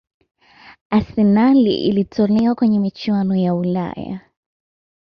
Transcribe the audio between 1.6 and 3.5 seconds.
ilitolewa kwenye michuano